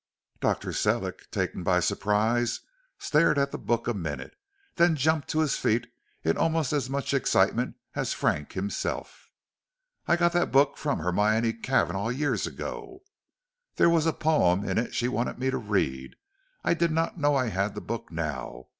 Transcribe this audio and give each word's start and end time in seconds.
Dr. 0.39 0.73
Sellick, 0.73 1.29
taken 1.29 1.61
by 1.61 1.79
surprise, 1.79 2.61
stared 2.97 3.37
at 3.37 3.51
the 3.51 3.59
book 3.59 3.87
a 3.87 3.93
minute, 3.93 4.35
then 4.77 4.95
jumped 4.95 5.27
to 5.27 5.41
his 5.41 5.57
feet 5.57 5.85
in 6.23 6.37
almost 6.39 6.73
as 6.73 6.89
much 6.89 7.13
excitement 7.13 7.75
as 7.93 8.11
Frank 8.11 8.53
himself. 8.53 9.29
"I 10.07 10.15
got 10.15 10.33
that 10.33 10.51
book 10.51 10.75
from 10.75 10.97
Hermione 11.01 11.53
Cavanagh 11.53 12.09
years 12.17 12.47
ago; 12.47 13.03
there 13.75 13.91
was 13.91 14.07
a 14.07 14.11
poem 14.13 14.67
in 14.67 14.79
it 14.79 14.95
she 14.95 15.07
wanted 15.07 15.37
me 15.37 15.51
to 15.51 15.57
read. 15.59 16.15
I 16.63 16.73
did 16.73 16.89
not 16.91 17.19
know 17.19 17.35
I 17.35 17.49
had 17.49 17.75
the 17.75 17.79
book 17.81 18.11
now. 18.11 18.69